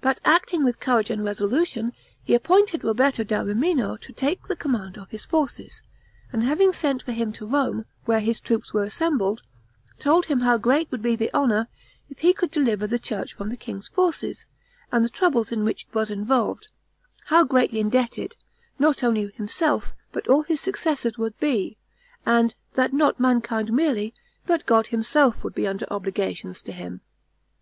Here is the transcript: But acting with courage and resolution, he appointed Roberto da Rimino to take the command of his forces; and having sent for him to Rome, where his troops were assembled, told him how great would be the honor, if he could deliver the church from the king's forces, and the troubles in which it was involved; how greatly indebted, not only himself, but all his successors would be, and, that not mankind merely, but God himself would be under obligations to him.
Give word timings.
But 0.00 0.18
acting 0.24 0.64
with 0.64 0.80
courage 0.80 1.10
and 1.10 1.22
resolution, 1.22 1.92
he 2.24 2.34
appointed 2.34 2.82
Roberto 2.82 3.22
da 3.22 3.42
Rimino 3.42 3.98
to 4.00 4.14
take 4.14 4.48
the 4.48 4.56
command 4.56 4.96
of 4.96 5.10
his 5.10 5.26
forces; 5.26 5.82
and 6.32 6.42
having 6.42 6.72
sent 6.72 7.02
for 7.02 7.12
him 7.12 7.34
to 7.34 7.44
Rome, 7.44 7.84
where 8.06 8.20
his 8.20 8.40
troops 8.40 8.72
were 8.72 8.84
assembled, 8.84 9.42
told 9.98 10.24
him 10.24 10.40
how 10.40 10.56
great 10.56 10.90
would 10.90 11.02
be 11.02 11.16
the 11.16 11.30
honor, 11.34 11.68
if 12.08 12.20
he 12.20 12.32
could 12.32 12.50
deliver 12.50 12.86
the 12.86 12.98
church 12.98 13.34
from 13.34 13.50
the 13.50 13.58
king's 13.58 13.88
forces, 13.88 14.46
and 14.90 15.04
the 15.04 15.10
troubles 15.10 15.52
in 15.52 15.64
which 15.66 15.84
it 15.84 15.94
was 15.94 16.10
involved; 16.10 16.70
how 17.26 17.44
greatly 17.44 17.78
indebted, 17.78 18.36
not 18.78 19.04
only 19.04 19.26
himself, 19.34 19.92
but 20.12 20.26
all 20.28 20.44
his 20.44 20.62
successors 20.62 21.18
would 21.18 21.38
be, 21.40 21.76
and, 22.24 22.54
that 22.72 22.94
not 22.94 23.20
mankind 23.20 23.70
merely, 23.70 24.14
but 24.46 24.64
God 24.64 24.86
himself 24.86 25.44
would 25.44 25.54
be 25.54 25.68
under 25.68 25.84
obligations 25.92 26.62
to 26.62 26.72
him. 26.72 27.02